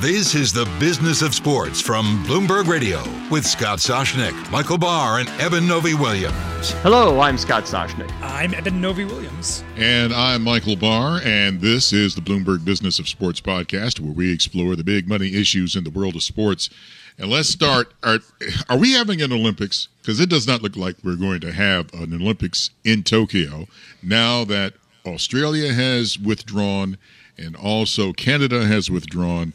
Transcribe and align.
This 0.00 0.36
is 0.36 0.52
the 0.52 0.64
business 0.78 1.22
of 1.22 1.34
sports 1.34 1.80
from 1.80 2.22
Bloomberg 2.22 2.68
Radio 2.68 3.02
with 3.32 3.44
Scott 3.44 3.80
Soshnick, 3.80 4.48
Michael 4.48 4.78
Barr, 4.78 5.18
and 5.18 5.28
Eben 5.40 5.66
Novy-Williams. 5.66 6.70
Hello, 6.82 7.18
I'm 7.18 7.36
Scott 7.36 7.64
Soshnick. 7.64 8.08
I'm 8.22 8.54
Eben 8.54 8.80
Novy-Williams. 8.80 9.64
And 9.76 10.14
I'm 10.14 10.44
Michael 10.44 10.76
Barr, 10.76 11.20
and 11.24 11.60
this 11.60 11.92
is 11.92 12.14
the 12.14 12.20
Bloomberg 12.20 12.64
Business 12.64 13.00
of 13.00 13.08
Sports 13.08 13.40
podcast, 13.40 13.98
where 13.98 14.12
we 14.12 14.32
explore 14.32 14.76
the 14.76 14.84
big 14.84 15.08
money 15.08 15.34
issues 15.34 15.74
in 15.74 15.82
the 15.82 15.90
world 15.90 16.14
of 16.14 16.22
sports. 16.22 16.70
And 17.18 17.28
let's 17.28 17.48
start. 17.48 17.92
Are, 18.04 18.20
are 18.68 18.78
we 18.78 18.92
having 18.92 19.20
an 19.20 19.32
Olympics? 19.32 19.88
Because 20.00 20.20
it 20.20 20.30
does 20.30 20.46
not 20.46 20.62
look 20.62 20.76
like 20.76 20.94
we're 21.02 21.16
going 21.16 21.40
to 21.40 21.50
have 21.50 21.92
an 21.92 22.14
Olympics 22.14 22.70
in 22.84 23.02
Tokyo 23.02 23.66
now 24.00 24.44
that 24.44 24.74
Australia 25.04 25.72
has 25.72 26.20
withdrawn 26.20 26.98
and 27.36 27.56
also 27.56 28.12
Canada 28.12 28.64
has 28.64 28.88
withdrawn. 28.88 29.54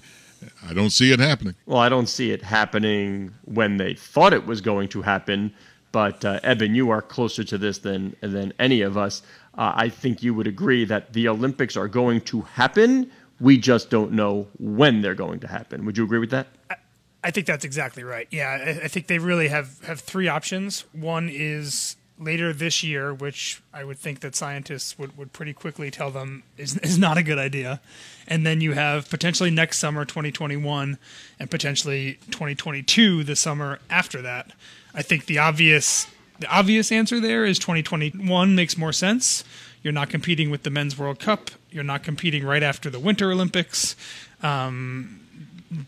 I 0.68 0.74
don't 0.74 0.90
see 0.90 1.12
it 1.12 1.20
happening. 1.20 1.56
Well, 1.66 1.80
I 1.80 1.90
don't 1.90 2.08
see 2.08 2.32
it 2.32 2.44
happening 2.44 3.34
when 3.46 3.78
they 3.78 3.94
thought 3.94 4.34
it 4.34 4.46
was 4.46 4.62
going 4.62 4.90
to 4.90 5.02
happen. 5.02 5.54
But 5.92 6.26
uh, 6.26 6.40
Eben, 6.44 6.74
you 6.74 6.90
are 6.90 7.02
closer 7.02 7.44
to 7.44 7.58
this 7.58 7.78
than 7.78 8.16
than 8.22 8.54
any 8.60 8.82
of 8.82 8.98
us. 8.98 9.22
Uh, 9.56 9.74
I 9.76 9.90
think 9.90 10.24
you 10.24 10.34
would 10.34 10.48
agree 10.48 10.86
that 10.86 11.14
the 11.14 11.28
Olympics 11.28 11.78
are 11.78 11.88
going 11.88 12.22
to 12.22 12.42
happen. 12.42 13.12
We 13.40 13.58
just 13.58 13.90
don't 13.90 14.12
know 14.12 14.48
when 14.58 15.02
they're 15.02 15.16
going 15.16 15.40
to 15.42 15.48
happen. 15.48 15.86
Would 15.86 15.98
you 15.98 16.04
agree 16.04 16.20
with 16.20 16.32
that? 16.32 16.48
I, 16.70 16.76
I 17.24 17.32
think 17.32 17.46
that's 17.46 17.64
exactly 17.64 18.04
right. 18.04 18.28
Yeah, 18.32 18.48
I, 18.50 18.86
I 18.86 18.88
think 18.88 19.08
they 19.08 19.20
really 19.20 19.50
have 19.50 19.84
have 19.86 20.00
three 20.00 20.28
options. 20.28 20.86
One 20.94 21.30
is 21.30 21.96
later 22.20 22.54
this 22.54 22.84
year, 22.84 23.14
which 23.14 23.62
I 23.74 23.84
would 23.84 23.98
think 23.98 24.20
that 24.22 24.36
scientists 24.36 24.98
would, 24.98 25.18
would 25.18 25.34
pretty 25.34 25.54
quickly 25.54 25.92
tell 25.92 26.12
them 26.12 26.44
is, 26.58 26.78
is 26.78 26.98
not 26.98 27.18
a 27.18 27.24
good 27.24 27.40
idea. 27.40 27.82
And 28.28 28.46
then 28.46 28.62
you 28.62 28.74
have 28.74 29.10
potentially 29.10 29.52
next 29.52 29.80
summer, 29.80 30.06
2021, 30.06 30.98
and 31.40 31.52
potentially 31.52 32.20
2022, 32.32 33.24
the 33.24 33.36
summer 33.36 33.80
after 33.90 34.22
that. 34.22 34.52
I 34.94 35.02
think 35.02 35.26
the 35.26 35.40
obvious 35.40 36.08
the 36.40 36.48
obvious 36.48 36.92
answer 36.92 37.20
there 37.20 37.46
is 37.46 37.60
2021 37.60 38.56
makes 38.56 38.78
more 38.78 38.92
sense. 38.92 39.44
You're 39.82 39.94
not 39.94 40.10
competing 40.10 40.50
with 40.50 40.64
the 40.64 40.70
Men's 40.70 40.98
World 40.98 41.20
Cup. 41.20 41.52
You're 41.70 41.84
not 41.84 42.04
competing 42.04 42.44
right 42.44 42.64
after 42.64 42.90
the 42.90 43.00
Winter 43.00 43.32
Olympics. 43.32 43.96
Um, 44.42 45.20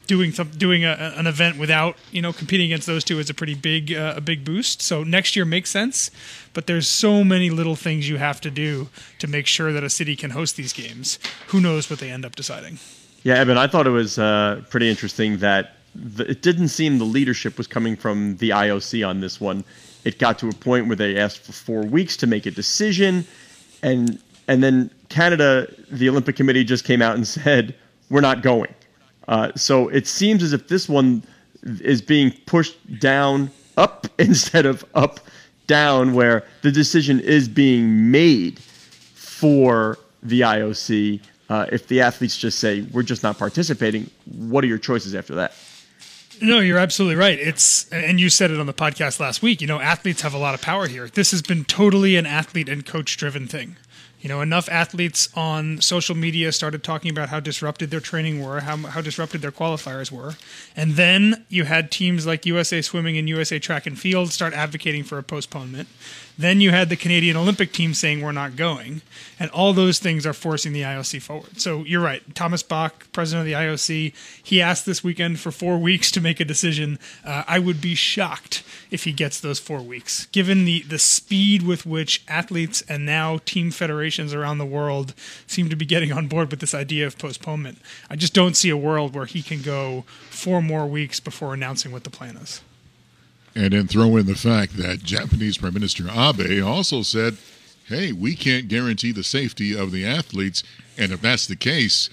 doing 0.08 0.32
some 0.32 0.50
doing 0.50 0.84
a, 0.86 1.14
an 1.16 1.28
event 1.28 1.58
without 1.58 1.98
you 2.12 2.22
know 2.22 2.34
competing 2.34 2.68
against 2.68 2.88
those 2.88 3.04
two 3.04 3.20
is 3.20 3.30
a 3.30 3.34
pretty 3.34 3.56
big 3.56 3.94
uh, 3.94 4.14
a 4.18 4.22
big 4.22 4.44
boost. 4.44 4.82
So 4.82 5.04
next 5.04 5.36
year 5.36 5.46
makes 5.46 5.70
sense, 5.70 6.12
but 6.54 6.68
there's 6.68 6.88
so 6.88 7.24
many 7.24 7.50
little 7.50 7.76
things 7.76 8.10
you 8.10 8.18
have 8.18 8.42
to 8.42 8.52
do 8.52 8.90
to 9.20 9.28
make 9.28 9.48
sure 9.48 9.72
that 9.74 9.84
a 9.84 9.90
city 9.90 10.16
can 10.16 10.32
host 10.32 10.56
these 10.56 10.74
games. 10.74 11.20
Who 11.48 11.62
knows 11.62 11.90
what 11.90 12.00
they 12.00 12.10
end 12.10 12.26
up 12.26 12.36
deciding? 12.36 12.80
Yeah, 13.24 13.40
Eben, 13.40 13.58
I 13.58 13.66
thought 13.66 13.88
it 13.88 13.92
was 13.92 14.20
uh, 14.20 14.62
pretty 14.70 14.88
interesting 14.88 15.38
that 15.40 15.78
the, 15.96 16.30
it 16.30 16.42
didn't 16.44 16.68
seem 16.68 17.00
the 17.00 17.06
leadership 17.06 17.58
was 17.58 17.66
coming 17.66 17.96
from 17.96 18.38
the 18.38 18.52
IOC 18.52 19.08
on 19.08 19.20
this 19.20 19.42
one. 19.42 19.64
It 20.04 20.20
got 20.20 20.38
to 20.40 20.50
a 20.50 20.54
point 20.54 20.86
where 20.88 20.96
they 20.96 21.18
asked 21.18 21.40
for 21.40 21.52
four 21.52 21.82
weeks 21.82 22.16
to 22.18 22.28
make 22.28 22.46
a 22.46 22.52
decision, 22.52 23.26
and 23.82 24.22
and 24.48 24.62
then 24.62 24.92
Canada, 25.10 25.68
the 25.90 26.08
Olympic 26.10 26.36
Committee, 26.36 26.64
just 26.64 26.86
came 26.86 27.02
out 27.02 27.16
and 27.16 27.28
said 27.40 27.74
we're 28.12 28.22
not 28.22 28.44
going. 28.44 28.74
Uh, 29.28 29.52
so 29.56 29.88
it 29.90 30.08
seems 30.08 30.44
as 30.44 30.54
if 30.54 30.68
this 30.68 30.88
one 30.88 31.24
is 31.64 32.02
being 32.02 32.32
pushed 32.46 33.00
down 33.00 33.50
up 33.78 34.08
instead 34.20 34.66
of 34.66 34.86
up 34.94 35.20
down, 35.68 36.14
where 36.14 36.44
the 36.62 36.72
decision 36.72 37.20
is 37.20 37.48
being 37.48 38.12
made 38.12 38.60
for 38.60 39.98
the 40.22 40.42
IOC. 40.42 41.22
Uh, 41.50 41.66
if 41.72 41.88
the 41.88 42.02
athletes 42.02 42.38
just 42.38 42.60
say 42.60 42.82
we're 42.92 43.04
just 43.04 43.24
not 43.24 43.38
participating, 43.38 44.10
what 44.26 44.64
are 44.64 44.68
your 44.68 44.78
choices 44.78 45.14
after 45.14 45.36
that? 45.36 45.54
No, 46.42 46.60
you're 46.60 46.78
absolutely 46.78 47.16
right. 47.16 47.38
It's 47.40 47.90
and 47.90 48.20
you 48.20 48.30
said 48.30 48.52
it 48.52 48.60
on 48.60 48.66
the 48.66 48.74
podcast 48.74 49.20
last 49.20 49.42
week. 49.42 49.62
You 49.62 49.68
know, 49.68 49.80
athletes 49.80 50.22
have 50.22 50.34
a 50.34 50.38
lot 50.38 50.54
of 50.54 50.62
power 50.62 50.88
here. 50.88 51.08
This 51.08 51.32
has 51.32 51.42
been 51.42 51.64
totally 51.64 52.16
an 52.16 52.26
athlete 52.26 52.68
and 52.68 52.86
coach 52.86 53.16
driven 53.18 53.48
thing. 53.48 53.78
You 54.26 54.30
know, 54.30 54.42
enough 54.42 54.68
athletes 54.70 55.30
on 55.36 55.82
social 55.82 56.16
media 56.16 56.52
started 56.52 56.84
talking 56.84 57.12
about 57.12 57.30
how 57.30 57.40
disrupted 57.40 57.92
their 57.92 58.00
training 58.00 58.44
were, 58.44 58.62
how, 58.62 58.76
how 58.78 59.00
disrupted 59.00 59.44
their 59.44 59.52
qualifiers 59.52 60.12
were. 60.12 60.34
And 60.76 60.94
then 60.94 61.46
you 61.48 61.66
had 61.66 61.92
teams 61.92 62.26
like 62.26 62.44
USA 62.48 62.82
Swimming 62.82 63.20
and 63.20 63.30
USA 63.30 63.60
Track 63.60 63.86
and 63.86 64.00
Field 64.00 64.32
start 64.32 64.56
advocating 64.56 65.04
for 65.04 65.20
a 65.20 65.24
postponement. 65.24 65.90
Then 66.38 66.60
you 66.60 66.72
had 66.72 66.90
the 66.90 66.96
Canadian 66.96 67.38
Olympic 67.38 67.72
team 67.72 67.94
saying 67.94 68.22
we're 68.22 68.32
not 68.32 68.56
going. 68.56 69.02
And 69.40 69.50
all 69.52 69.74
those 69.74 70.00
things 70.00 70.26
are 70.26 70.34
forcing 70.34 70.74
the 70.74 70.82
IOC 70.82 71.22
forward. 71.22 71.60
So 71.60 71.84
you're 71.84 72.02
right. 72.02 72.24
Thomas 72.36 72.64
Bach, 72.64 73.12
president 73.12 73.42
of 73.42 73.46
the 73.46 73.54
IOC, 73.54 74.14
he 74.44 74.62
asked 74.62 74.86
this 74.86 75.04
weekend 75.04 75.40
for 75.40 75.52
four 75.52 75.78
weeks 75.78 76.12
to 76.12 76.22
make 76.22 76.40
a 76.40 76.46
decision. 76.46 77.00
Uh, 77.24 77.44
I 77.48 77.60
would 77.60 77.82
be 77.82 77.96
shocked 77.96 78.64
if 78.92 79.06
he 79.06 79.12
gets 79.12 79.40
those 79.40 79.60
four 79.60 79.82
weeks, 79.82 80.28
given 80.28 80.66
the, 80.66 80.82
the 80.84 81.00
speed 81.00 81.64
with 81.64 81.86
which 81.86 82.24
athletes 82.28 82.84
and 82.88 83.06
now 83.06 83.40
team 83.46 83.72
federations 83.72 84.34
around 84.34 84.58
the 84.58 84.66
world 84.66 85.14
seem 85.48 85.70
to 85.70 85.76
be 85.76 85.86
getting 85.86 86.12
on 86.12 86.28
board 86.28 86.52
with 86.52 86.60
this 86.60 86.74
idea 86.74 87.08
of 87.08 87.18
postponement. 87.18 87.80
I 88.10 88.16
just 88.16 88.34
don't 88.34 88.56
see 88.56 88.70
a 88.70 88.78
world 88.78 89.16
where 89.16 89.26
he 89.26 89.42
can 89.42 89.62
go 89.62 90.06
four 90.30 90.62
more 90.62 90.86
weeks 90.86 91.20
before 91.20 91.54
announcing 91.54 91.92
what 91.92 92.04
the 92.04 92.10
plan 92.10 92.38
is. 92.38 92.62
And 93.56 93.72
then 93.72 93.88
throw 93.88 94.18
in 94.18 94.26
the 94.26 94.36
fact 94.36 94.76
that 94.78 95.00
Japanese 95.04 95.58
Prime 95.58 95.74
Minister 95.74 96.10
Abe 96.10 96.62
also 96.62 97.04
said, 97.04 97.38
hey, 97.88 98.12
we 98.12 98.36
can't 98.36 98.68
guarantee 98.68 99.12
the 99.12 99.24
safety 99.24 99.78
of 99.78 99.92
the 99.92 100.06
athletes. 100.06 100.64
And 100.98 101.12
if 101.12 101.22
that's 101.22 101.48
the 101.48 101.56
case, 101.56 102.10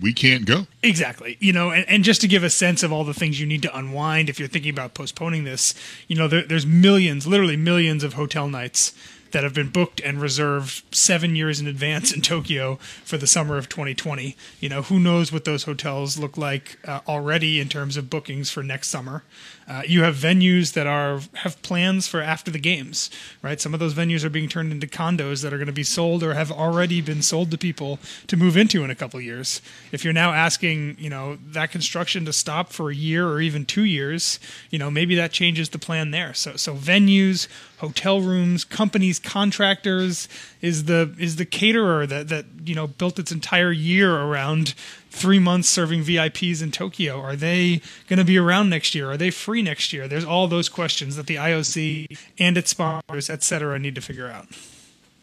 we 0.00 0.12
can't 0.12 0.46
go. 0.46 0.66
Exactly. 0.82 1.36
You 1.40 1.52
know, 1.52 1.70
and, 1.70 1.88
and 1.88 2.04
just 2.04 2.20
to 2.20 2.28
give 2.28 2.44
a 2.44 2.50
sense 2.50 2.82
of 2.82 2.92
all 2.92 3.04
the 3.04 3.14
things 3.14 3.40
you 3.40 3.46
need 3.46 3.62
to 3.62 3.76
unwind 3.76 4.28
if 4.28 4.38
you're 4.38 4.48
thinking 4.48 4.70
about 4.70 4.94
postponing 4.94 5.44
this, 5.44 5.74
you 6.08 6.16
know, 6.16 6.28
there, 6.28 6.42
there's 6.42 6.66
millions, 6.66 7.26
literally 7.26 7.56
millions 7.56 8.04
of 8.04 8.14
hotel 8.14 8.48
nights 8.48 8.94
that 9.32 9.44
have 9.44 9.54
been 9.54 9.70
booked 9.70 10.00
and 10.00 10.20
reserved 10.20 10.82
seven 10.94 11.36
years 11.36 11.60
in 11.60 11.66
advance 11.66 12.12
in 12.12 12.20
Tokyo 12.20 12.76
for 13.04 13.16
the 13.16 13.26
summer 13.26 13.56
of 13.56 13.68
2020. 13.68 14.36
You 14.60 14.68
know, 14.68 14.82
who 14.82 14.98
knows 14.98 15.32
what 15.32 15.44
those 15.44 15.64
hotels 15.64 16.18
look 16.18 16.36
like 16.36 16.78
uh, 16.86 17.00
already 17.06 17.60
in 17.60 17.68
terms 17.68 17.96
of 17.96 18.10
bookings 18.10 18.50
for 18.50 18.62
next 18.62 18.88
summer. 18.88 19.22
Uh, 19.70 19.82
you 19.86 20.02
have 20.02 20.16
venues 20.16 20.72
that 20.72 20.88
are 20.88 21.20
have 21.34 21.62
plans 21.62 22.08
for 22.08 22.20
after 22.20 22.50
the 22.50 22.58
games, 22.58 23.08
right? 23.40 23.60
Some 23.60 23.72
of 23.72 23.78
those 23.78 23.94
venues 23.94 24.24
are 24.24 24.30
being 24.30 24.48
turned 24.48 24.72
into 24.72 24.88
condos 24.88 25.42
that 25.42 25.52
are 25.52 25.58
going 25.58 25.68
to 25.68 25.72
be 25.72 25.84
sold 25.84 26.24
or 26.24 26.34
have 26.34 26.50
already 26.50 27.00
been 27.00 27.22
sold 27.22 27.52
to 27.52 27.58
people 27.58 28.00
to 28.26 28.36
move 28.36 28.56
into 28.56 28.82
in 28.82 28.90
a 28.90 28.96
couple 28.96 29.20
years. 29.20 29.62
If 29.92 30.02
you're 30.02 30.12
now 30.12 30.32
asking, 30.32 30.96
you 30.98 31.08
know, 31.08 31.38
that 31.46 31.70
construction 31.70 32.24
to 32.24 32.32
stop 32.32 32.72
for 32.72 32.90
a 32.90 32.94
year 32.94 33.28
or 33.28 33.40
even 33.40 33.64
two 33.64 33.84
years, 33.84 34.40
you 34.70 34.78
know, 34.78 34.90
maybe 34.90 35.14
that 35.14 35.30
changes 35.30 35.68
the 35.68 35.78
plan 35.78 36.10
there. 36.10 36.34
So, 36.34 36.56
so 36.56 36.74
venues, 36.74 37.46
hotel 37.78 38.20
rooms, 38.20 38.64
companies, 38.64 39.19
contractors 39.22 40.28
is 40.60 40.84
the 40.84 41.14
is 41.18 41.36
the 41.36 41.46
caterer 41.46 42.06
that 42.06 42.28
that 42.28 42.46
you 42.64 42.74
know 42.74 42.86
built 42.86 43.18
its 43.18 43.32
entire 43.32 43.72
year 43.72 44.14
around 44.14 44.74
three 45.10 45.38
months 45.38 45.68
serving 45.68 46.02
VIPs 46.02 46.62
in 46.62 46.70
Tokyo? 46.70 47.20
Are 47.20 47.36
they 47.36 47.80
going 48.08 48.18
to 48.18 48.24
be 48.24 48.38
around 48.38 48.70
next 48.70 48.94
year? 48.94 49.10
Are 49.10 49.16
they 49.16 49.30
free 49.30 49.62
next 49.62 49.92
year? 49.92 50.08
There's 50.08 50.24
all 50.24 50.48
those 50.48 50.68
questions 50.68 51.16
that 51.16 51.26
the 51.26 51.36
IOC 51.36 52.18
and 52.38 52.56
its 52.56 52.70
sponsors, 52.70 53.28
et 53.28 53.42
cetera, 53.42 53.78
need 53.78 53.94
to 53.96 54.00
figure 54.00 54.28
out. 54.28 54.46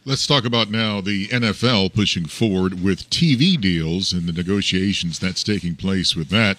Let's 0.04 0.26
talk 0.26 0.44
about 0.44 0.70
now 0.70 1.00
the 1.00 1.28
NFL 1.28 1.94
pushing 1.94 2.24
forward 2.26 2.82
with 2.82 3.10
TV 3.10 3.60
deals 3.60 4.12
and 4.12 4.26
the 4.26 4.32
negotiations 4.32 5.18
that's 5.18 5.42
taking 5.42 5.74
place 5.74 6.16
with 6.16 6.28
that. 6.30 6.56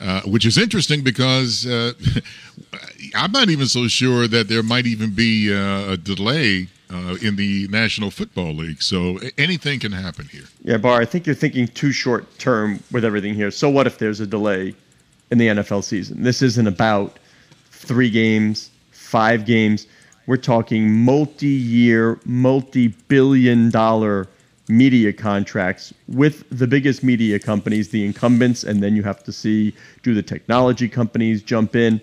Uh, 0.00 0.20
which 0.22 0.46
is 0.46 0.56
interesting 0.56 1.02
because 1.02 1.66
uh, 1.66 1.92
I'm 3.16 3.32
not 3.32 3.48
even 3.48 3.66
so 3.66 3.88
sure 3.88 4.28
that 4.28 4.48
there 4.48 4.62
might 4.62 4.86
even 4.86 5.12
be 5.12 5.52
uh, 5.52 5.92
a 5.92 5.96
delay 5.96 6.68
uh, 6.90 7.16
in 7.20 7.34
the 7.34 7.66
National 7.68 8.10
Football 8.10 8.54
League. 8.54 8.80
So 8.80 9.18
anything 9.36 9.80
can 9.80 9.90
happen 9.90 10.26
here. 10.26 10.44
Yeah, 10.62 10.76
Barr, 10.76 11.00
I 11.00 11.04
think 11.04 11.26
you're 11.26 11.34
thinking 11.34 11.66
too 11.68 11.90
short 11.90 12.38
term 12.38 12.80
with 12.92 13.04
everything 13.04 13.34
here. 13.34 13.50
So 13.50 13.68
what 13.68 13.86
if 13.86 13.98
there's 13.98 14.20
a 14.20 14.26
delay 14.26 14.74
in 15.30 15.38
the 15.38 15.48
NFL 15.48 15.82
season? 15.82 16.22
This 16.22 16.42
isn't 16.42 16.66
about 16.66 17.18
three 17.70 18.10
games, 18.10 18.70
five 18.92 19.44
games. 19.46 19.86
We're 20.26 20.36
talking 20.36 20.92
multi 20.92 21.46
year, 21.48 22.20
multi 22.24 22.88
billion 23.08 23.70
dollar 23.70 24.28
media 24.68 25.12
contracts 25.12 25.94
with 26.08 26.44
the 26.50 26.66
biggest 26.66 27.02
media 27.02 27.38
companies, 27.38 27.88
the 27.88 28.04
incumbents, 28.04 28.64
and 28.64 28.82
then 28.82 28.94
you 28.94 29.02
have 29.02 29.22
to 29.24 29.32
see 29.32 29.74
do 30.02 30.14
the 30.14 30.22
technology 30.22 30.88
companies 30.88 31.42
jump 31.42 31.74
in. 31.74 32.00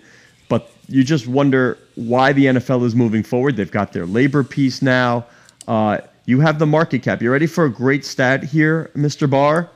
But 0.48 0.70
you 0.88 1.04
just 1.04 1.26
wonder 1.26 1.78
why 1.94 2.32
the 2.32 2.46
NFL 2.46 2.84
is 2.84 2.94
moving 2.94 3.22
forward. 3.22 3.56
They've 3.56 3.70
got 3.70 3.92
their 3.92 4.06
labor 4.06 4.44
piece 4.44 4.82
now. 4.82 5.26
Uh, 5.66 5.98
you 6.26 6.40
have 6.40 6.58
the 6.58 6.66
market 6.66 7.02
cap. 7.02 7.22
You 7.22 7.30
ready 7.30 7.46
for 7.46 7.64
a 7.64 7.70
great 7.70 8.04
stat 8.04 8.42
here, 8.42 8.90
Mr. 8.94 9.28
Barr? 9.30 9.70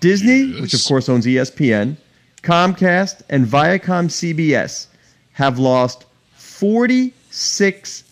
Disney, 0.00 0.42
yes. 0.42 0.60
which 0.60 0.74
of 0.74 0.84
course 0.84 1.08
owns 1.08 1.26
ESPN, 1.26 1.96
Comcast, 2.42 3.22
and 3.30 3.46
Viacom 3.46 4.08
CBS 4.08 4.86
have 5.32 5.58
lost 5.58 6.04
46 6.34 8.04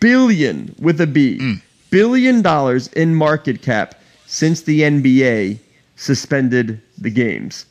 billion 0.00 0.74
with 0.80 1.00
a 1.00 1.06
B, 1.06 1.38
mm. 1.38 1.62
Billion 1.90 2.42
dollars 2.42 2.88
in 2.88 3.14
market 3.14 3.62
cap 3.62 3.96
since 4.26 4.62
the 4.62 4.80
NBA 4.80 5.58
suspended 5.96 6.80
the 6.98 7.10
games. 7.10 7.66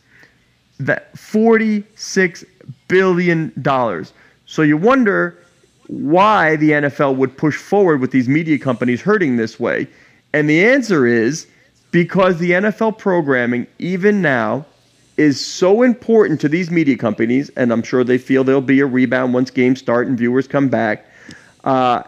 that 0.80 1.14
$46 1.14 2.46
billion. 2.88 3.52
So 4.46 4.62
you 4.62 4.78
wonder 4.78 5.38
why 5.88 6.56
the 6.56 6.72
NFL 6.72 7.16
would 7.18 7.36
push 7.36 7.58
forward 7.58 8.00
with 8.00 8.12
these 8.12 8.30
media 8.30 8.58
companies 8.60 9.02
hurting 9.02 9.36
this 9.38 9.60
way. 9.60 9.88
And 10.34 10.50
the 10.50 10.64
answer 10.64 11.06
is 11.06 11.48
because 11.92 12.38
the 12.38 12.52
NFL 12.52 12.98
programming, 12.98 13.68
even 13.80 14.22
now, 14.22 14.66
is 15.18 15.44
so 15.44 15.82
important 15.82 16.40
to 16.42 16.48
these 16.48 16.72
media 16.72 16.96
companies, 16.96 17.50
and 17.58 17.74
I'm 17.74 17.84
sure 17.84 18.04
they 18.06 18.18
feel 18.18 18.44
there'll 18.44 18.62
be 18.62 18.80
a 18.80 18.86
rebound 18.86 19.34
once 19.34 19.52
games 19.52 19.80
start 19.80 20.08
and 20.08 20.18
viewers 20.18 20.48
come 20.48 20.70
back, 20.70 21.06
uh, 21.66 22.04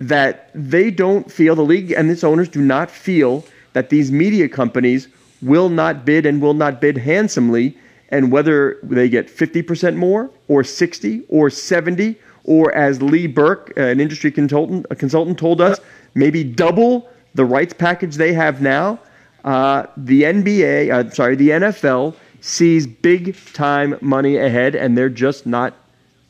that 0.00 0.50
they 0.54 0.90
don't 0.90 1.30
feel, 1.30 1.54
the 1.54 1.62
league 1.62 1.92
and 1.92 2.10
its 2.10 2.24
owners 2.24 2.48
do 2.48 2.60
not 2.60 2.90
feel 2.90 3.44
that 3.74 3.90
these 3.90 4.10
media 4.10 4.48
companies 4.48 5.08
will 5.42 5.68
not 5.68 6.04
bid 6.04 6.26
and 6.26 6.40
will 6.40 6.54
not 6.54 6.80
bid 6.80 6.98
handsomely 6.98 7.76
and 8.08 8.32
whether 8.32 8.78
they 8.82 9.08
get 9.08 9.28
50% 9.28 9.96
more 9.96 10.30
or 10.48 10.64
60 10.64 11.22
or 11.28 11.48
70 11.48 12.16
or 12.44 12.74
as 12.74 13.00
Lee 13.00 13.26
Berke 13.26 13.72
an 13.76 14.00
industry 14.00 14.30
consultant, 14.30 14.86
a 14.90 14.96
consultant 14.96 15.38
told 15.38 15.60
us, 15.60 15.78
maybe 16.14 16.42
double 16.42 17.08
the 17.34 17.44
rights 17.44 17.72
package 17.72 18.16
they 18.16 18.32
have 18.32 18.60
now, 18.60 18.98
uh, 19.44 19.86
the 19.96 20.22
NBA, 20.22 20.90
uh, 20.90 21.10
sorry, 21.10 21.36
the 21.36 21.50
NFL 21.50 22.14
sees 22.40 22.86
big 22.86 23.36
time 23.52 23.96
money 24.00 24.36
ahead 24.38 24.74
and 24.74 24.96
they're 24.96 25.08
just 25.08 25.46
not 25.46 25.74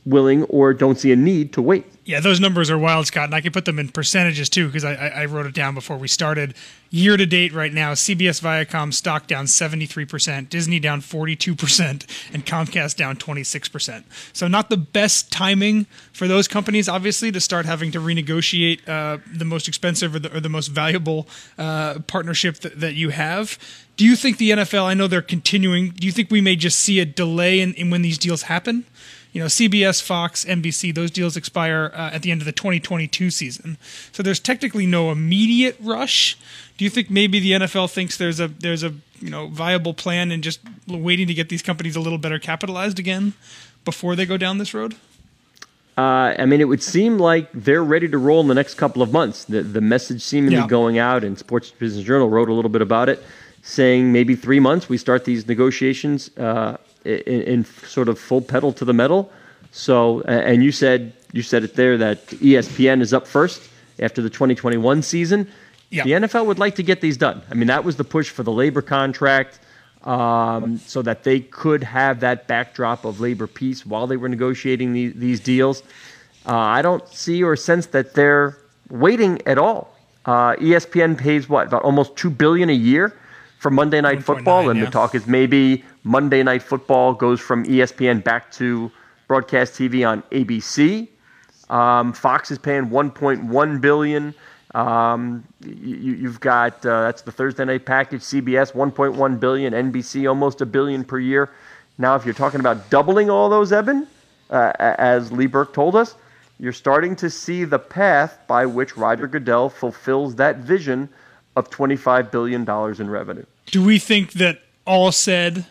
willing 0.07 0.45
or 0.45 0.73
don't 0.73 0.99
see 0.99 1.13
a 1.13 1.17
need 1.17 1.53
to 1.53 1.63
wait. 1.63 1.85
Yeah, 2.05 2.21
those 2.21 2.41
numbers 2.41 2.71
are 2.71 2.79
wild, 2.79 3.07
Scott, 3.07 3.27
and 3.27 3.35
I 3.35 3.41
can 3.41 3.53
put 3.53 3.67
them 3.67 3.79
in 3.79 3.89
percentages 3.89 4.49
too 4.49 4.67
because 4.67 4.85
I, 4.85 4.95
I, 4.95 5.25
wrote 5.27 5.47
it 5.47 5.55
down 5.55 5.75
before 5.75 5.97
we 5.97 6.09
started. 6.09 6.55
Year 6.89 7.17
to 7.17 7.27
date, 7.27 7.53
right 7.53 7.73
now, 7.73 7.93
CBS 7.93 8.41
Viacom 8.41 8.93
stock 8.93 9.29
down 9.29 9.45
73%, 9.45 10.49
Disney 10.49 10.81
down 10.81 11.03
42%, 11.03 12.33
and 12.33 12.45
Comcast 12.45 12.97
down 12.97 13.17
26%. 13.17 14.03
So, 14.33 14.49
not 14.49 14.71
the 14.71 14.77
best 14.77 15.31
timing 15.31 15.87
for 16.13 16.27
those 16.27 16.49
companies, 16.49 16.89
obviously, 16.89 17.31
to 17.31 17.41
start 17.41 17.67
having 17.67 17.93
to 17.93 18.01
renegotiate 18.01 18.89
uh, 18.89 19.19
the 19.33 19.45
most 19.45 19.69
expensive 19.69 20.15
or 20.15 20.19
the, 20.19 20.37
or 20.37 20.41
the 20.41 20.49
most 20.49 20.69
valuable 20.69 21.29
uh, 21.59 22.01
partnership 22.07 22.57
that, 22.61 22.81
that 22.81 22.95
you 22.95 23.11
have. 23.11 23.57
Do 23.97 24.07
you 24.07 24.17
think 24.17 24.39
the 24.39 24.51
NFL, 24.51 24.85
I 24.85 24.95
know 24.95 25.07
they're 25.07 25.21
continuing, 25.21 25.91
do 25.91 26.07
you 26.07 26.13
think 26.13 26.31
we 26.31 26.41
may 26.41 26.57
just 26.57 26.79
see 26.79 27.01
a 27.01 27.05
delay 27.05 27.61
in, 27.61 27.75
in 27.75 27.91
when 27.91 28.01
these 28.01 28.17
deals 28.17 28.43
happen? 28.45 28.87
You 29.33 29.41
know, 29.41 29.47
CBS, 29.47 30.03
Fox, 30.03 30.45
NBC, 30.45 30.95
those 30.95 31.11
deals 31.11 31.37
expire 31.37 31.93
uh, 31.95 32.11
at 32.13 32.23
the 32.23 32.31
end 32.31 32.41
of 32.41 32.47
the 32.47 32.53
2022 32.53 33.31
season. 33.31 33.77
So 34.13 34.23
there's 34.23 34.41
technically 34.41 34.87
no 34.87 35.13
immediate 35.13 35.77
rush. 35.81 36.37
Do 36.77 36.85
you 36.85 36.91
think 36.91 37.11
maybe 37.11 37.39
the 37.39 37.53
NFL 37.53 37.93
thinks 37.93 38.17
there's 38.17 38.41
a 38.41 38.49
there's 38.49 38.83
a 38.83 38.95
you 39.21 39.31
know 39.31 39.49
viable 39.49 39.95
plan 39.95 40.31
and 40.31 40.43
just 40.43 40.61
waiting 40.89 41.27
to 41.29 41.35
get 41.35 41.49
these 41.49 41.63
companies 41.63 41.95
a 41.95 42.01
little 42.01 42.19
better 42.19 42.39
capitalized 42.39 42.99
again 42.99 43.35
before 43.85 44.17
they 44.17 44.27
go 44.27 44.37
down 44.37 44.59
this 44.59 44.75
road? 44.75 44.97
Uh, 45.99 46.35
I 46.39 46.47
mean, 46.47 46.61
it 46.61 46.65
would 46.65 46.83
seem 46.83 47.19
like 47.19 47.51
they're 47.53 47.85
ready 47.85 48.09
to 48.09 48.17
roll 48.17 48.41
in 48.41 48.49
the 48.49 48.55
next 48.55 48.75
couple 48.75 49.03
of 49.03 49.13
months. 49.13 49.45
The 49.45 49.63
the 49.63 49.81
message 49.81 50.23
seemingly 50.23 50.57
yeah. 50.57 50.67
going 50.67 50.99
out, 50.99 51.23
and 51.23 51.39
Sports 51.39 51.71
Business 51.71 52.05
Journal 52.05 52.29
wrote 52.29 52.49
a 52.49 52.55
little 52.55 52.71
bit 52.71 52.83
about 52.83 53.09
it, 53.09 53.23
saying 53.63 54.11
maybe 54.11 54.35
three 54.35 54.61
months 54.61 54.89
we 54.89 54.97
start 54.97 55.25
these 55.25 55.47
negotiations. 55.47 56.37
Uh, 56.37 56.79
in, 57.05 57.43
in 57.43 57.65
sort 57.65 58.09
of 58.09 58.19
full 58.19 58.41
pedal 58.41 58.73
to 58.75 58.85
the 58.85 58.93
metal. 58.93 59.31
So, 59.73 60.23
and 60.23 60.65
you 60.65 60.73
said 60.73 61.13
you 61.33 61.43
said 61.43 61.65
it 61.65 61.75
there 61.75 61.97
that 61.99 62.27
ESPN 62.27 63.01
is 63.01 63.13
up 63.13 63.27
first 63.27 63.63
after 64.01 64.23
the 64.23 64.31
2021 64.31 65.03
season. 65.03 65.49
Yeah. 65.91 66.05
The 66.05 66.11
NFL 66.13 66.47
would 66.47 66.59
like 66.59 66.77
to 66.77 66.83
get 66.83 67.01
these 67.01 67.17
done. 67.17 67.43
I 67.51 67.55
mean, 67.55 67.67
that 67.67 67.85
was 67.85 67.97
the 67.97 68.05
push 68.05 68.31
for 68.31 68.43
the 68.43 68.53
labor 68.53 68.83
contract, 68.83 69.59
um, 70.05 70.79
so 70.79 71.03
that 71.03 71.25
they 71.25 71.41
could 71.41 71.83
have 71.83 72.21
that 72.21 72.47
backdrop 72.47 73.05
of 73.05 73.21
labor 73.21 73.47
peace 73.47 73.85
while 73.85 74.07
they 74.07 74.17
were 74.17 74.29
negotiating 74.29 74.93
the, 74.93 75.09
these 75.09 75.41
deals. 75.41 75.83
Uh, 76.47 76.57
I 76.57 76.83
don't 76.83 77.07
see 77.09 77.43
or 77.43 77.57
sense 77.57 77.87
that 77.87 78.15
they're 78.15 78.57
waiting 78.89 79.47
at 79.47 79.59
all. 79.59 79.97
Uh, 80.25 80.55
ESPN 80.57 81.19
pays 81.19 81.49
what 81.49 81.67
about 81.67 81.83
almost 81.83 82.17
two 82.17 82.31
billion 82.31 82.71
a 82.71 82.75
year 82.75 83.17
for 83.59 83.71
Monday 83.71 84.01
Night 84.01 84.23
Football, 84.23 84.63
9, 84.63 84.71
and 84.71 84.79
yeah. 84.79 84.85
the 84.87 84.91
talk 84.91 85.15
is 85.15 85.27
maybe 85.27 85.85
Monday 86.03 86.43
Night 86.43 86.63
Football 86.63 87.15
goes 87.15 87.41
from 87.41 87.65
ESPN 87.65 88.25
back 88.25 88.51
to 88.53 88.91
broadcast 89.29 89.75
TV 89.75 90.09
on 90.09 90.23
ABC. 90.33 91.09
Um, 91.69 92.13
Fox 92.13 92.51
is 92.51 92.59
paying 92.59 92.87
1.1 92.87 93.81
billion. 93.81 94.35
Um, 94.75 95.45
you, 95.65 96.29
have 96.29 96.41
got 96.41 96.75
uh, 96.87 97.03
that's 97.03 97.23
the 97.23 97.33
Thursday 97.33 97.65
night 97.65 97.85
package. 97.85 98.23
CBS 98.23 98.73
1.1 98.73 99.41
billion. 99.41 99.73
NBC 99.73 100.29
almost 100.29 100.61
a 100.61 100.67
billion 100.67 101.05
per 101.05 101.19
year. 101.19 101.51
Now, 101.99 102.15
if 102.15 102.25
you're 102.25 102.35
talking 102.35 102.61
about 102.61 102.89
doubling 102.89 103.29
all 103.31 103.49
those, 103.49 103.73
Eben, 103.73 104.07
uh, 104.51 104.73
as 104.79 105.31
Lee 105.33 105.47
Berke 105.47 105.75
told 105.75 105.97
us, 105.97 106.15
you're 106.59 106.73
starting 106.73 107.15
to 107.17 107.29
see 107.29 107.65
the 107.65 107.79
path 107.79 108.39
by 108.47 108.67
which 108.67 108.97
Roger 108.97 109.27
Goodell 109.27 109.69
fulfills 109.69 110.35
that 110.37 110.59
vision 110.59 111.09
of 111.57 111.69
$25 111.71 112.31
billion 112.31 112.69
in 113.01 113.11
revenue. 113.11 113.45
Do 113.67 113.85
we 113.85 113.99
think 113.99 114.33
that 114.33 114.61
all 114.87 115.13
said, 115.13 115.67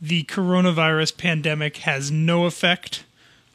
the 0.00 0.24
coronavirus 0.24 1.16
pandemic 1.16 1.78
has 1.78 2.10
no 2.10 2.46
effect 2.46 3.04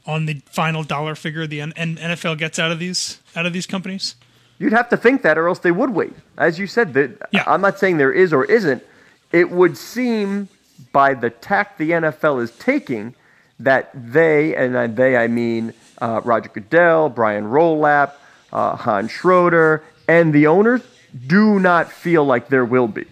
on 0.06 0.26
the 0.26 0.42
final 0.46 0.84
dollar 0.84 1.16
figure 1.16 1.46
the 1.46 1.60
NFL 1.60 2.38
gets 2.38 2.58
out 2.58 2.72
of 2.72 2.80
these 2.80 3.20
out 3.36 3.46
of 3.46 3.54
these 3.54 3.66
companies? 3.66 4.16
You'd 4.58 4.74
have 4.74 4.90
to 4.90 4.98
think 4.98 5.24
that, 5.24 5.38
or 5.38 5.48
else 5.48 5.60
they 5.60 5.72
would 5.72 5.90
wait. 5.92 6.14
As 6.38 6.60
you 6.60 6.68
said, 6.68 6.94
that 6.94 7.30
yeah. 7.32 7.44
I'm 7.48 7.62
not 7.62 7.80
saying 7.80 7.98
there 7.98 8.12
is 8.12 8.32
or 8.32 8.46
isn't. 8.46 8.84
It 9.32 9.50
would 9.50 9.78
seem 9.78 10.50
by 10.92 11.14
the 11.14 11.30
tack 11.30 11.78
the 11.78 11.92
NFL 11.92 12.44
is 12.44 12.52
taking 12.52 13.16
that 13.60 13.92
they, 13.94 14.56
and 14.56 14.96
they 14.96 15.18
I 15.18 15.28
mean 15.28 15.74
uh, 16.00 16.22
Roger 16.24 16.50
Goodell, 16.50 17.10
Brian 17.10 17.46
Rolapp, 17.46 18.14
uh, 18.52 18.76
Hans 18.76 19.12
Schroeder, 19.12 19.84
and 20.08 20.34
the 20.34 20.48
owners 20.48 20.82
do 21.28 21.60
not 21.60 21.92
feel 21.92 22.26
like 22.26 22.50
there 22.50 22.66
will 22.66 22.88
be. 22.88 23.06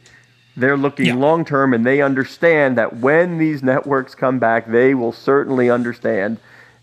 They're 0.59 0.77
looking 0.77 1.06
yeah. 1.06 1.15
long 1.15 1.45
term 1.45 1.73
and 1.73 1.85
they 1.85 2.01
understand 2.01 2.77
that 2.77 2.97
when 2.97 3.38
these 3.38 3.63
networks 3.63 4.13
come 4.13 4.39
back, 4.39 4.67
they 4.67 4.94
will 4.94 5.13
certainly 5.13 5.69
understand 5.69 6.38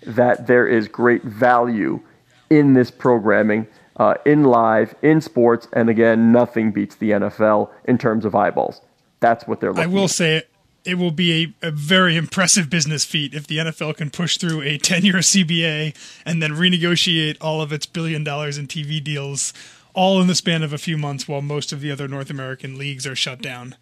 that 0.06 0.46
there 0.46 0.67
is 0.67 0.88
great 0.88 1.23
value 1.23 2.00
in 2.49 2.73
this 2.75 2.90
programming, 2.90 3.67
uh, 3.96 4.14
in 4.25 4.44
live, 4.44 4.94
in 5.02 5.20
sports. 5.20 5.69
And 5.75 5.90
again, 5.90 6.32
nothing 6.32 6.73
beats 6.73 6.94
the 6.96 7.11
NFL 7.11 7.70
in 7.84 7.99
terms 7.99 8.25
of 8.25 8.34
eyeballs. 8.34 8.81
That's 9.20 9.46
what 9.46 9.61
they're 9.61 9.73
looking 9.73 9.84
I 9.84 9.94
will 9.94 10.05
at. 10.05 10.11
say 10.11 10.37
it. 10.37 10.50
It 10.84 10.99
will 10.99 11.11
be 11.11 11.55
a, 11.62 11.69
a 11.69 11.70
very 11.73 12.17
impressive 12.17 12.70
business 12.70 13.05
feat 13.05 13.34
if 13.34 13.49
the 13.49 13.59
NFL 13.59 13.97
can 13.97 14.09
push 14.09 14.38
through 14.38 14.62
a 14.62 14.78
10 14.78 15.04
year 15.04 15.16
CBA 15.16 15.97
and 16.25 16.40
then 16.40 16.52
renegotiate 16.52 17.37
all 17.40 17.61
of 17.61 17.73
its 17.73 17.87
billion 17.87 18.23
dollars 18.23 18.56
in 18.56 18.68
TV 18.68 19.02
deals 19.02 19.52
all 19.97 20.21
in 20.21 20.29
the 20.29 20.35
span 20.35 20.62
of 20.62 20.73
a 20.73 20.79
few 20.79 20.97
months 20.97 21.26
while 21.26 21.43
most 21.43 21.73
of 21.73 21.81
the 21.81 21.91
other 21.91 22.07
North 22.07 22.31
American 22.31 22.79
leagues 22.79 23.07
are 23.07 23.17
shut 23.17 23.41
down. 23.43 23.75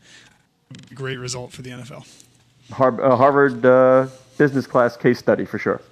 Great 0.94 1.18
result 1.18 1.52
for 1.52 1.60
the 1.60 1.70
NFL. 1.70 2.06
Uh, 2.70 3.16
Harvard 3.16 3.66
uh, 3.66 4.06
business 4.38 4.66
class 4.66 4.96
case 4.96 5.18
study 5.18 5.44
for 5.44 5.58
sure. 5.58 5.82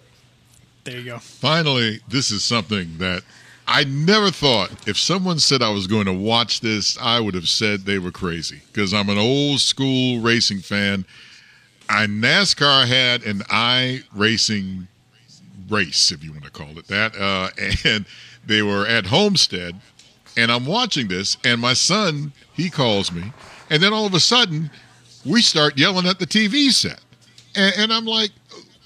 There 0.85 0.99
you 0.99 1.05
go. 1.05 1.19
Finally, 1.19 2.01
this 2.09 2.31
is 2.31 2.43
something 2.43 2.99
that 2.99 3.23
I 3.67 3.85
never 3.85 4.31
thought 4.31 4.89
if 4.89 4.97
someone 4.97 5.39
said 5.39 5.61
I 5.61 5.71
was 5.71 5.87
going 5.87 6.07
to 6.07 6.13
watch 6.13 6.61
this, 6.61 6.97
I 7.01 7.21
would 7.21 7.35
have 7.35 7.49
said 7.49 7.81
they 7.81 7.99
were 7.99 8.11
crazy 8.11 8.63
because 8.67 8.95
I'm 8.95 9.09
an 9.09 9.19
old 9.19 9.61
school 9.61 10.21
racing 10.21 10.61
fan. 10.61 11.05
I 11.89 12.07
NASCAR 12.07 12.87
had 12.87 13.23
an 13.25 13.43
i 13.51 14.03
racing 14.15 14.89
race, 15.69 16.11
if 16.11 16.25
you 16.25 16.33
want 16.33 16.45
to 16.45 16.51
call 16.51 16.79
it 16.79 16.87
that, 16.89 17.17
uh, 17.17 17.51
and 17.85 18.07
they 18.45 18.63
were 18.63 18.87
at 18.87 19.07
Homestead 19.07 19.81
and 20.37 20.51
I'm 20.51 20.67
watching 20.67 21.09
this, 21.09 21.37
and 21.45 21.61
my 21.61 21.75
son 21.75 22.33
he 22.55 22.71
calls 22.71 23.13
me, 23.13 23.33
and 23.71 23.83
then 23.83 23.93
all 23.93 24.07
of 24.07 24.15
a 24.15 24.21
sudden 24.21 24.71
we 25.25 25.43
start 25.43 25.79
yelling 25.79 26.07
at 26.07 26.19
the 26.19 26.27
TV 26.27 26.71
set, 26.71 27.01
and, 27.55 27.75
and 27.77 27.93
I'm 27.93 28.07
like, 28.07 28.31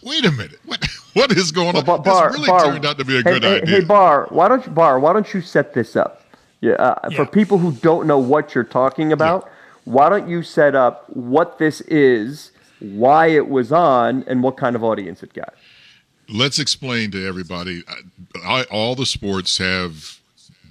wait 0.03 0.25
a 0.25 0.33
minute, 0.33 0.61
what 0.65 0.85
what 1.15 1.33
is 1.33 1.51
going 1.51 1.75
well, 1.75 1.91
on? 1.91 2.03
Barr, 2.03 2.29
this 2.29 2.39
really 2.39 2.49
Barr, 2.49 2.65
turned 2.65 2.87
out 2.87 2.99
to 2.99 3.05
be 3.05 3.19
a 3.19 3.23
good 3.23 3.43
hey, 3.43 3.61
idea. 3.63 3.81
Hey 3.81 3.85
Barr, 3.85 4.27
why 4.31 4.49
don't 4.49 4.65
you 4.65 4.73
Barr? 4.73 4.99
Why 4.99 5.13
don't 5.13 5.33
you 5.33 5.41
set 5.41 5.75
this 5.75 5.97
up? 5.97 6.23
Yeah, 6.61 6.73
uh, 6.73 7.09
yeah. 7.11 7.17
for 7.17 7.27
people 7.27 7.59
who 7.59 7.73
don't 7.73 8.07
know 8.07 8.19
what 8.19 8.55
you're 8.55 8.65
talking 8.65 9.13
about, 9.13 9.45
yeah. 9.45 9.53
why 9.85 10.09
don't 10.09 10.29
you 10.29 10.43
set 10.43 10.75
up 10.75 11.09
what 11.11 11.59
this 11.59 11.81
is, 11.83 12.51
why 12.81 13.27
it 13.27 13.49
was 13.49 13.73
on, 13.73 14.25
and 14.27 14.43
what 14.43 14.57
kind 14.57 14.75
of 14.75 14.83
audience 14.83 15.23
it 15.23 15.33
got? 15.35 15.55
Let's 16.29 16.59
explain 16.59 17.13
to 17.13 17.25
everybody. 17.25 17.85
I, 18.45 18.65
all 18.65 18.97
the 18.97 19.07
sports 19.07 19.59
have 19.59 20.19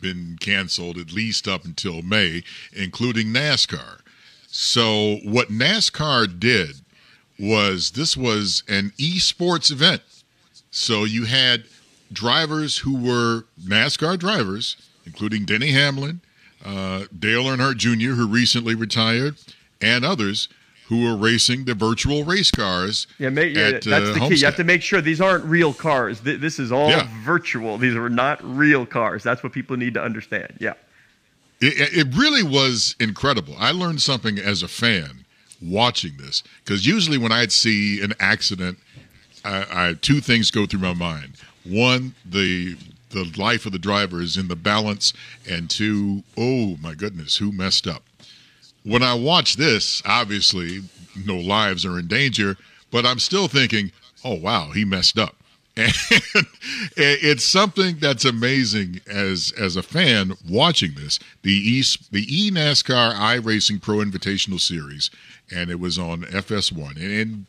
been 0.05 0.38
canceled 0.39 1.00
at 1.00 1.12
least 1.12 1.47
up 1.47 1.65
until 1.65 2.03
May, 2.03 2.43
including 2.71 3.27
NASCAR. 3.27 4.01
So, 4.47 5.17
what 5.24 5.50
NASCAR 5.50 6.39
did 6.39 6.75
was 7.39 7.91
this 7.91 8.15
was 8.15 8.62
an 8.67 8.93
esports 9.00 9.71
event. 9.71 10.03
So, 10.69 11.05
you 11.05 11.25
had 11.25 11.63
drivers 12.13 12.77
who 12.77 12.95
were 12.95 13.45
NASCAR 13.59 14.19
drivers, 14.19 14.77
including 15.07 15.45
Denny 15.45 15.71
Hamlin, 15.71 16.21
uh, 16.63 17.05
Dale 17.17 17.45
Earnhardt 17.45 17.77
Jr., 17.77 18.13
who 18.13 18.27
recently 18.27 18.75
retired, 18.75 19.38
and 19.81 20.05
others 20.05 20.50
who 20.87 21.07
are 21.07 21.17
racing 21.17 21.65
the 21.65 21.73
virtual 21.73 22.23
race 22.23 22.51
cars. 22.51 23.07
Yeah, 23.17 23.29
make, 23.29 23.55
yeah 23.55 23.67
at, 23.69 23.83
that's 23.83 24.09
uh, 24.09 24.13
the 24.13 24.19
key. 24.29 24.35
You 24.35 24.45
have 24.45 24.55
to 24.57 24.63
make 24.63 24.81
sure 24.81 25.01
these 25.01 25.19
aren't 25.21 25.43
real 25.45 25.73
cars. 25.73 26.19
Th- 26.19 26.39
This 26.39 26.59
is 26.59 26.71
all 26.71 26.89
Yeah. 26.89 27.07
virtual. 27.23 27.77
These 27.77 27.95
are 27.95 28.09
not 28.09 28.39
real 28.43 28.85
cars. 28.85 29.23
That's 29.23 29.41
what 29.43 29.51
people 29.51 29.77
need 29.77 29.93
to 29.95 30.01
understand. 30.03 30.53
Yeah. 30.59 30.73
It, 31.61 32.07
it 32.07 32.15
really 32.15 32.43
was 32.43 32.95
incredible. 32.99 33.55
I 33.57 33.71
learned 33.71 34.01
something 34.01 34.37
as 34.37 34.61
a 34.61 34.67
fan 34.67 35.25
watching 35.61 36.17
this 36.17 36.43
because 36.63 36.85
usually 36.85 37.17
when 37.17 37.31
I'd 37.31 37.51
see 37.51 38.01
an 38.01 38.13
accident, 38.19 38.77
I, 39.43 39.65
I 39.71 39.93
two 39.93 40.19
things 40.21 40.51
go 40.51 40.65
through 40.65 40.81
my 40.81 40.93
mind. 40.93 41.33
One, 41.63 42.13
the 42.25 42.75
the 43.09 43.31
life 43.37 43.65
of 43.65 43.71
the 43.71 43.79
driver 43.79 44.21
is 44.21 44.35
in 44.37 44.49
the 44.49 44.55
balance, 44.55 45.13
and 45.49 45.69
two, 45.69 46.23
oh 46.37 46.75
my 46.81 46.93
goodness, 46.93 47.37
who 47.37 47.51
messed 47.51 47.87
up? 47.87 48.03
When 48.85 49.01
I 49.01 49.15
watch 49.15 49.55
this, 49.55 50.03
obviously 50.05 50.81
no 51.25 51.37
lives 51.37 51.85
are 51.85 51.97
in 51.97 52.07
danger, 52.07 52.55
but 52.91 53.03
I'm 53.03 53.17
still 53.17 53.47
thinking, 53.47 53.91
oh 54.23 54.35
wow, 54.35 54.71
he 54.71 54.85
messed 54.85 55.17
up. 55.17 55.35
And 55.77 55.91
it's 56.97 57.43
something 57.43 57.97
that's 57.99 58.23
amazing 58.23 59.01
as 59.11 59.51
as 59.59 59.75
a 59.75 59.83
fan 59.83 60.33
watching 60.47 60.93
this. 60.93 61.19
The 61.41 61.51
e 61.51 61.83
the 62.11 62.25
e 62.29 62.49
NASCAR 62.51 63.13
iRacing 63.13 63.81
Pro 63.81 63.97
Invitational 63.97 64.61
Series, 64.61 65.09
and 65.53 65.69
it 65.69 65.79
was 65.79 65.99
on 65.99 66.21
FS1. 66.21 66.95
And, 66.95 67.11
and 67.11 67.45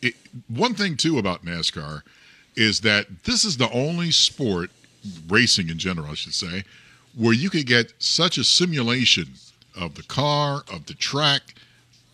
it, 0.00 0.14
one 0.48 0.74
thing 0.74 0.96
too 0.96 1.18
about 1.18 1.44
NASCAR 1.44 2.02
is 2.54 2.80
that 2.80 3.24
this 3.24 3.44
is 3.44 3.58
the 3.58 3.70
only 3.70 4.10
sport, 4.10 4.70
racing 5.28 5.68
in 5.68 5.78
general, 5.78 6.12
I 6.12 6.14
should 6.14 6.34
say, 6.34 6.64
where 7.14 7.34
you 7.34 7.50
could 7.50 7.66
get 7.66 7.92
such 7.98 8.38
a 8.38 8.44
simulation 8.44 9.26
of 9.76 9.94
the 9.94 10.02
car, 10.02 10.64
of 10.72 10.86
the 10.86 10.94
track, 10.94 11.54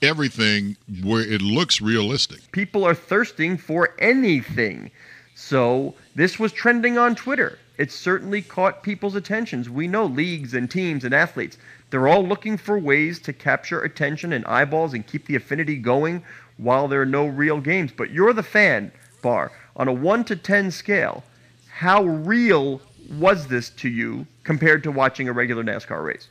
everything, 0.00 0.76
where 1.02 1.22
it 1.22 1.40
looks 1.40 1.80
realistic. 1.80 2.50
People 2.52 2.84
are 2.84 2.94
thirsting 2.94 3.56
for 3.56 3.94
anything. 3.98 4.90
So 5.34 5.94
this 6.14 6.38
was 6.38 6.52
trending 6.52 6.98
on 6.98 7.14
Twitter. 7.14 7.58
It 7.78 7.90
certainly 7.90 8.42
caught 8.42 8.82
people's 8.82 9.14
attentions. 9.14 9.70
We 9.70 9.88
know 9.88 10.04
leagues 10.04 10.54
and 10.54 10.70
teams 10.70 11.04
and 11.04 11.14
athletes, 11.14 11.56
they're 11.90 12.08
all 12.08 12.26
looking 12.26 12.56
for 12.56 12.78
ways 12.78 13.18
to 13.20 13.32
capture 13.32 13.82
attention 13.82 14.32
and 14.32 14.46
eyeballs 14.46 14.94
and 14.94 15.06
keep 15.06 15.26
the 15.26 15.36
affinity 15.36 15.76
going 15.76 16.22
while 16.56 16.88
there 16.88 17.02
are 17.02 17.06
no 17.06 17.26
real 17.26 17.60
games. 17.60 17.92
But 17.92 18.10
you're 18.10 18.32
the 18.32 18.42
fan, 18.42 18.92
Barr. 19.20 19.52
On 19.76 19.88
a 19.88 19.92
1 19.92 20.24
to 20.24 20.36
10 20.36 20.70
scale, 20.70 21.24
how 21.70 22.04
real 22.04 22.80
was 23.18 23.46
this 23.46 23.70
to 23.70 23.88
you 23.88 24.26
compared 24.44 24.82
to 24.84 24.90
watching 24.90 25.28
a 25.28 25.32
regular 25.32 25.64
NASCAR 25.64 26.04
race? 26.04 26.28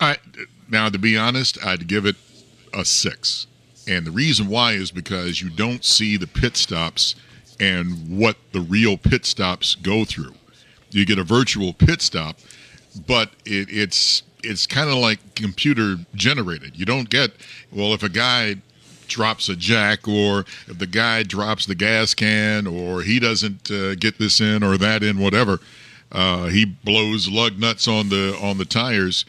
I 0.00 0.16
now 0.68 0.88
to 0.88 0.98
be 0.98 1.16
honest, 1.16 1.64
I'd 1.64 1.86
give 1.86 2.06
it 2.06 2.16
a 2.72 2.84
six, 2.84 3.46
and 3.86 4.06
the 4.06 4.10
reason 4.10 4.48
why 4.48 4.72
is 4.72 4.90
because 4.90 5.40
you 5.40 5.50
don't 5.50 5.84
see 5.84 6.16
the 6.16 6.26
pit 6.26 6.56
stops 6.56 7.14
and 7.60 8.18
what 8.18 8.36
the 8.52 8.60
real 8.60 8.96
pit 8.96 9.24
stops 9.24 9.74
go 9.76 10.04
through. 10.04 10.34
You 10.90 11.06
get 11.06 11.18
a 11.18 11.24
virtual 11.24 11.72
pit 11.72 12.02
stop, 12.02 12.38
but 13.06 13.30
it, 13.44 13.68
it's 13.70 14.22
it's 14.42 14.66
kind 14.66 14.90
of 14.90 14.96
like 14.96 15.34
computer 15.34 15.96
generated. 16.14 16.78
You 16.78 16.84
don't 16.84 17.08
get 17.08 17.32
well 17.72 17.94
if 17.94 18.02
a 18.02 18.08
guy 18.08 18.56
drops 19.06 19.48
a 19.48 19.56
jack 19.56 20.08
or 20.08 20.40
if 20.66 20.78
the 20.78 20.86
guy 20.86 21.22
drops 21.22 21.66
the 21.66 21.74
gas 21.74 22.14
can 22.14 22.66
or 22.66 23.02
he 23.02 23.20
doesn't 23.20 23.70
uh, 23.70 23.94
get 23.96 24.18
this 24.18 24.40
in 24.40 24.62
or 24.62 24.78
that 24.78 25.02
in 25.02 25.18
whatever 25.18 25.60
uh, 26.12 26.46
he 26.46 26.64
blows 26.64 27.28
lug 27.28 27.58
nuts 27.58 27.86
on 27.86 28.08
the 28.08 28.36
on 28.40 28.56
the 28.58 28.64
tires 28.64 29.24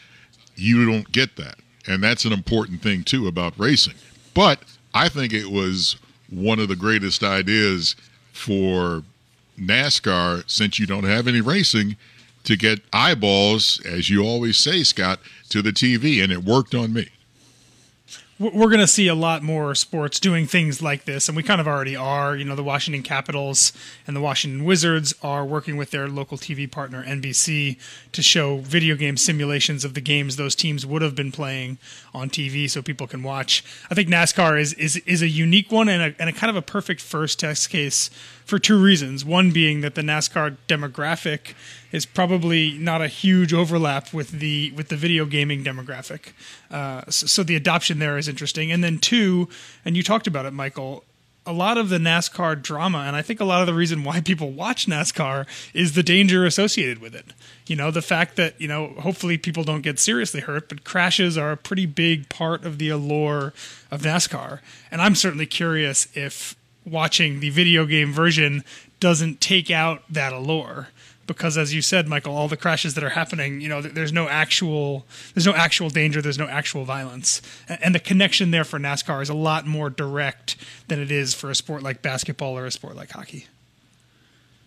you 0.56 0.86
don't 0.86 1.10
get 1.12 1.36
that. 1.36 1.56
And 1.86 2.02
that's 2.02 2.24
an 2.24 2.32
important 2.32 2.82
thing 2.82 3.04
too 3.04 3.28
about 3.28 3.58
racing. 3.58 3.94
But 4.34 4.60
i 4.96 5.08
think 5.10 5.32
it 5.32 5.50
was 5.50 5.96
one 6.30 6.58
of 6.58 6.68
the 6.68 6.74
greatest 6.74 7.22
ideas 7.22 7.94
for 8.32 9.02
nascar 9.60 10.42
since 10.50 10.78
you 10.78 10.86
don't 10.86 11.04
have 11.04 11.28
any 11.28 11.40
racing 11.40 11.96
to 12.44 12.56
get 12.56 12.80
eyeballs 12.92 13.80
as 13.84 14.08
you 14.08 14.22
always 14.24 14.56
say 14.56 14.82
scott 14.82 15.20
to 15.48 15.62
the 15.62 15.70
tv 15.70 16.22
and 16.22 16.32
it 16.32 16.42
worked 16.42 16.74
on 16.74 16.92
me 16.92 17.08
we're 18.38 18.68
going 18.68 18.80
to 18.80 18.86
see 18.86 19.08
a 19.08 19.14
lot 19.14 19.42
more 19.42 19.74
sports 19.74 20.20
doing 20.20 20.46
things 20.46 20.82
like 20.82 21.06
this, 21.06 21.26
and 21.26 21.36
we 21.36 21.42
kind 21.42 21.60
of 21.60 21.66
already 21.66 21.96
are. 21.96 22.36
You 22.36 22.44
know, 22.44 22.54
the 22.54 22.62
Washington 22.62 23.02
Capitals 23.02 23.72
and 24.06 24.14
the 24.14 24.20
Washington 24.20 24.64
Wizards 24.64 25.14
are 25.22 25.44
working 25.44 25.78
with 25.78 25.90
their 25.90 26.06
local 26.06 26.36
TV 26.36 26.70
partner 26.70 27.02
NBC 27.02 27.78
to 28.12 28.22
show 28.22 28.58
video 28.58 28.94
game 28.94 29.16
simulations 29.16 29.84
of 29.86 29.94
the 29.94 30.02
games 30.02 30.36
those 30.36 30.54
teams 30.54 30.84
would 30.84 31.00
have 31.00 31.14
been 31.14 31.32
playing 31.32 31.78
on 32.12 32.28
TV, 32.28 32.68
so 32.68 32.82
people 32.82 33.06
can 33.06 33.22
watch. 33.22 33.64
I 33.90 33.94
think 33.94 34.08
NASCAR 34.08 34.60
is 34.60 34.74
is 34.74 34.96
is 34.98 35.22
a 35.22 35.28
unique 35.28 35.72
one 35.72 35.88
and 35.88 36.02
a, 36.02 36.20
and 36.20 36.28
a 36.28 36.32
kind 36.32 36.50
of 36.50 36.56
a 36.56 36.62
perfect 36.62 37.00
first 37.00 37.40
test 37.40 37.70
case 37.70 38.10
for 38.46 38.58
two 38.58 38.80
reasons. 38.82 39.24
One 39.24 39.50
being 39.50 39.82
that 39.82 39.94
the 39.94 40.02
NASCAR 40.02 40.56
demographic 40.68 41.54
is 41.92 42.06
probably 42.06 42.78
not 42.78 43.02
a 43.02 43.08
huge 43.08 43.52
overlap 43.52 44.14
with 44.14 44.30
the 44.30 44.70
with 44.70 44.88
the 44.88 44.96
video 44.96 45.26
gaming 45.26 45.62
demographic. 45.62 46.32
Uh, 46.70 47.02
so, 47.10 47.26
so 47.26 47.42
the 47.42 47.56
adoption 47.56 47.98
there 47.98 48.16
is 48.16 48.28
interesting. 48.28 48.72
And 48.72 48.82
then 48.82 48.98
two, 48.98 49.48
and 49.84 49.96
you 49.96 50.02
talked 50.02 50.26
about 50.26 50.46
it, 50.46 50.52
Michael. 50.52 51.04
A 51.48 51.52
lot 51.52 51.78
of 51.78 51.90
the 51.90 51.98
NASCAR 51.98 52.60
drama, 52.60 53.04
and 53.06 53.14
I 53.14 53.22
think 53.22 53.38
a 53.38 53.44
lot 53.44 53.60
of 53.60 53.68
the 53.68 53.74
reason 53.74 54.02
why 54.02 54.20
people 54.20 54.50
watch 54.50 54.86
NASCAR 54.86 55.46
is 55.72 55.94
the 55.94 56.02
danger 56.02 56.44
associated 56.44 56.98
with 56.98 57.14
it. 57.14 57.26
You 57.68 57.76
know, 57.76 57.92
the 57.92 58.02
fact 58.02 58.34
that, 58.34 58.60
you 58.60 58.66
know, 58.66 58.94
hopefully 58.98 59.38
people 59.38 59.62
don't 59.62 59.82
get 59.82 60.00
seriously 60.00 60.40
hurt, 60.40 60.68
but 60.68 60.82
crashes 60.82 61.38
are 61.38 61.52
a 61.52 61.56
pretty 61.56 61.86
big 61.86 62.28
part 62.28 62.64
of 62.64 62.78
the 62.78 62.88
allure 62.88 63.54
of 63.92 64.02
NASCAR. 64.02 64.58
And 64.90 65.00
I'm 65.00 65.14
certainly 65.14 65.46
curious 65.46 66.08
if 66.16 66.55
watching 66.86 67.40
the 67.40 67.50
video 67.50 67.84
game 67.84 68.12
version 68.12 68.64
doesn't 69.00 69.40
take 69.40 69.70
out 69.70 70.02
that 70.08 70.32
allure. 70.32 70.88
Because 71.26 71.58
as 71.58 71.74
you 71.74 71.82
said 71.82 72.06
michael 72.06 72.36
all 72.36 72.46
the 72.46 72.56
crashes 72.56 72.94
that 72.94 73.02
are 73.02 73.08
happening 73.10 73.60
you 73.60 73.68
know 73.68 73.82
there's 73.82 74.12
no 74.12 74.28
actual 74.28 75.04
there's 75.34 75.44
no 75.44 75.54
actual 75.54 75.90
danger 75.90 76.22
there's 76.22 76.38
no 76.38 76.46
actual 76.46 76.84
violence. 76.84 77.42
And 77.68 77.94
the 77.94 78.00
connection 78.00 78.52
there 78.52 78.64
for 78.64 78.78
nascar 78.78 79.20
is 79.22 79.28
a 79.28 79.34
lot 79.34 79.66
more 79.66 79.90
direct 79.90 80.56
than 80.86 81.00
it 81.00 81.10
is 81.10 81.34
for 81.34 81.50
a 81.50 81.54
sport 81.54 81.82
like 81.82 82.00
basketball 82.00 82.56
or 82.56 82.64
a 82.64 82.70
sport 82.70 82.94
like 82.94 83.10
hockey. 83.10 83.46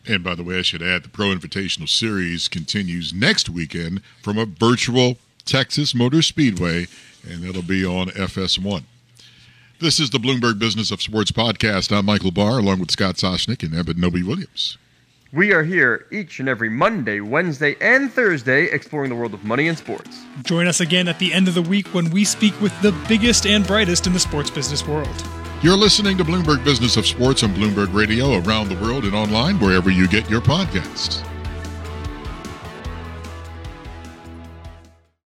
And 0.08 0.24
by 0.24 0.36
the 0.36 0.44
way, 0.44 0.60
I 0.60 0.62
should 0.62 0.82
add 0.82 1.04
the 1.04 1.10
Pro 1.10 1.28
Invitational 1.28 1.88
Series 1.88 2.48
continues 2.48 3.14
next 3.14 3.50
weekend 3.50 4.02
from 4.24 4.38
a 4.38 4.46
virtual 4.46 5.18
Texas 5.46 5.94
Motor 5.94 6.22
Speedway, 6.22 6.88
and 7.28 7.44
it'll 7.44 7.62
be 7.62 7.86
on 7.86 8.08
FS1. 8.08 8.84
This 9.80 10.00
is 10.00 10.10
the 10.10 10.18
Bloomberg 10.18 10.60
Business 10.60 10.92
of 10.92 11.02
Sports 11.02 11.32
podcast. 11.32 11.96
I'm 11.96 12.06
Michael 12.06 12.32
Barr, 12.32 12.60
along 12.60 12.80
with 12.82 12.92
Scott 12.92 13.16
Soshnick 13.16 13.64
and 13.64 13.74
Eben 13.74 13.98
Novy-Williams. 14.00 14.78
We 15.32 15.54
are 15.54 15.64
here 15.64 16.06
each 16.12 16.40
and 16.42 16.50
every 16.50 16.68
Monday, 16.70 17.22
Wednesday, 17.22 17.78
and 17.80 18.12
Thursday 18.12 18.66
exploring 18.66 19.10
the 19.10 19.16
world 19.16 19.34
of 19.34 19.46
money 19.46 19.70
and 19.70 19.78
sports. 19.78 20.22
join 20.44 20.68
us 20.68 20.82
again 20.82 21.08
at 21.08 21.18
the 21.20 21.32
end 21.32 21.48
of 21.48 21.54
the 21.54 21.62
week 21.62 21.88
when 21.94 22.10
we 22.10 22.26
speak 22.26 22.60
with 22.60 22.74
the 22.82 22.92
biggest 23.08 23.46
and 23.46 23.66
brightest 23.66 24.06
in 24.06 24.12
the 24.12 24.20
sports 24.20 24.50
business 24.50 24.86
world 24.86 25.08
You're 25.62 25.78
listening 25.78 26.18
to 26.18 26.24
Bloomberg 26.26 26.64
Business 26.66 26.98
of 26.98 27.06
Sports 27.06 27.44
on 27.44 27.54
Bloomberg 27.54 27.94
Radio 27.94 28.38
around 28.40 28.68
the 28.70 28.82
world 28.84 29.06
and 29.06 29.14
online 29.14 29.60
wherever 29.60 29.90
you 29.90 30.08
get 30.10 30.30
your 30.30 30.42
podcasts. 30.42 31.24